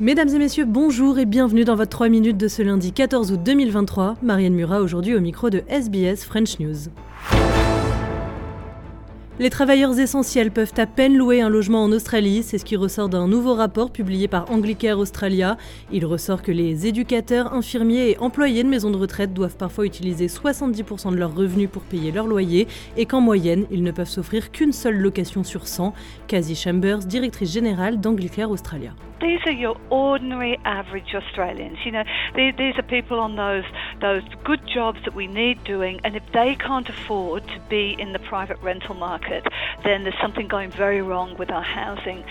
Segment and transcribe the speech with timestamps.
[0.00, 3.42] Mesdames et messieurs, bonjour et bienvenue dans votre 3 minutes de ce lundi 14 août
[3.42, 4.14] 2023.
[4.22, 6.92] Marianne Murat aujourd'hui au micro de SBS French News.
[9.40, 13.08] Les travailleurs essentiels peuvent à peine louer un logement en Australie, c'est ce qui ressort
[13.08, 15.56] d'un nouveau rapport publié par Anglicare Australia.
[15.90, 20.28] Il ressort que les éducateurs, infirmiers et employés de maisons de retraite doivent parfois utiliser
[20.28, 24.52] 70% de leurs revenus pour payer leur loyer et qu'en moyenne, ils ne peuvent s'offrir
[24.52, 25.92] qu'une seule location sur 100.
[26.28, 28.94] Casey Chambers, directrice générale d'Anglicare Australia.
[29.20, 31.78] These are your ordinary, average Australians.
[31.84, 32.04] You know,
[32.34, 33.64] these are people on those
[34.00, 38.12] those good jobs that we need doing, and if they can't afford to be in
[38.12, 39.44] the private rental market,
[39.84, 42.24] then there's something going very wrong with our housing.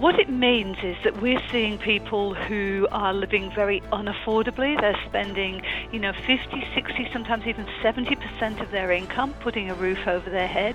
[0.00, 4.80] What it means is that we're seeing people who are living very unaffordably.
[4.80, 5.60] They're spending,
[5.92, 10.48] you know, 50, 60, sometimes even 70% of their income putting a roof over their
[10.48, 10.74] head.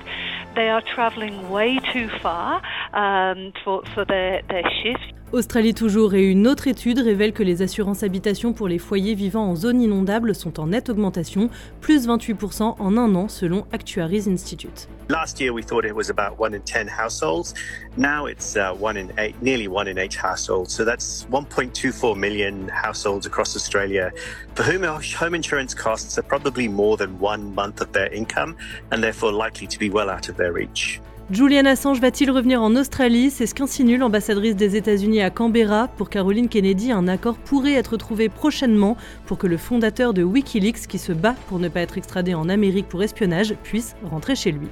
[0.54, 2.62] They are traveling way too far
[2.93, 5.15] um, for, for their, their shift.
[5.31, 9.49] Australie toujours et une autre étude révèle que les assurances habitation pour les foyers vivant
[9.49, 11.49] en zone inondable sont en nette augmentation,
[11.81, 14.87] plus 28% en un an selon Actuaries Institute.
[15.09, 17.55] Last year we thought it was about 1 in 10 households.
[17.98, 20.73] Now it's uh, 1 in 8, nearly 1 in 8 households.
[20.73, 24.12] So that's 1.24 million households across Australia
[24.53, 28.55] for whom home insurance costs are probably more than one month of their income
[28.91, 31.01] and therefore likely to be well out of their reach.
[31.31, 33.31] Julian Assange va-t-il revenir en Australie?
[33.31, 35.87] C'est ce qu'insinue l'ambassadrice des États-Unis à Canberra.
[35.87, 38.95] Pour Caroline Kennedy, un accord pourrait être trouvé prochainement
[39.26, 42.48] pour que le fondateur de Wikileaks, qui se bat pour ne pas être extradé en
[42.48, 44.68] Amérique pour espionnage, puisse rentrer chez lui.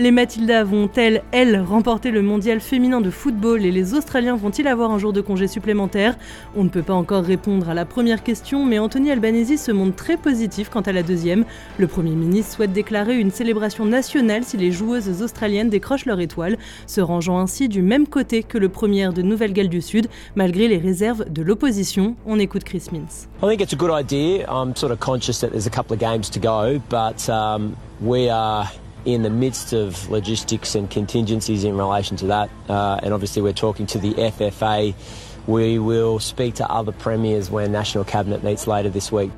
[0.00, 4.92] Les Matildas vont-elles, elles, remporter le mondial féminin de football et les Australiens vont-ils avoir
[4.92, 6.16] un jour de congé supplémentaire?
[6.54, 9.96] On ne peut pas encore répondre à la première question, mais Anthony Albanese se montre
[9.96, 11.44] très positif quant à la deuxième.
[11.78, 16.58] Le Premier ministre souhaite déclarer une célébration nationale si les joueuses australiennes décrochent leur étoile,
[16.86, 20.06] se rangeant ainsi du même côté que le premier de Nouvelle-Galles du Sud,
[20.36, 22.14] malgré les réserves de l'opposition.
[22.24, 23.26] On écoute Chris Mintz.
[23.42, 24.46] I think it's a good idea.
[24.48, 28.30] I'm sort of conscious that there's a couple of games to go, but um, we
[28.30, 28.68] are
[29.14, 32.50] in the midst of logistics and contingencies in relation to that.
[32.68, 34.94] Uh, and obviously, we're talking to the FFA.
[35.46, 39.30] We will speak to other premiers when National Cabinet meets later this week.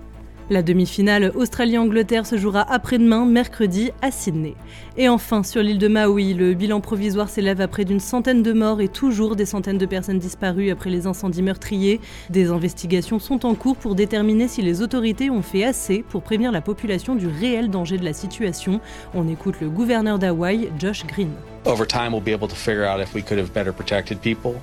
[0.51, 4.57] La demi-finale Australie-Angleterre se jouera après-demain, mercredi, à Sydney.
[4.97, 8.53] Et enfin, sur l'île de Maui, le bilan provisoire s'élève à près d'une centaine de
[8.53, 12.01] morts et toujours des centaines de personnes disparues après les incendies meurtriers.
[12.31, 16.51] Des investigations sont en cours pour déterminer si les autorités ont fait assez pour prévenir
[16.51, 18.81] la population du réel danger de la situation.
[19.15, 21.31] On écoute le gouverneur d'Hawaï, Josh Green.
[21.65, 24.55] Over time, we'll be able to figure out if we could have better protected people.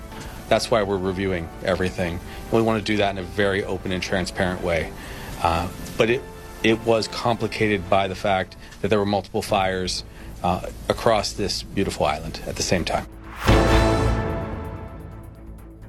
[0.49, 2.19] That's why we're reviewing everything.
[2.51, 4.89] We want to do that in a very open and transparent way.
[5.43, 5.67] Uh,
[5.97, 6.21] but it,
[6.63, 10.03] it was complicated by the fact that there were multiple fires
[10.43, 13.05] uh, across this beautiful island at the same time.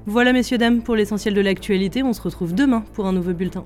[0.05, 3.65] Voilà messieurs dames pour l'essentiel de l'actualité, on se retrouve demain pour un nouveau bulletin.